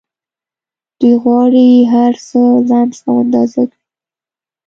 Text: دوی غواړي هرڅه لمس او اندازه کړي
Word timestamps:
دوی 0.99 1.15
غواړي 1.23 1.67
هرڅه 1.93 2.41
لمس 2.69 2.97
او 3.07 3.15
اندازه 3.23 3.61
کړي 3.71 3.81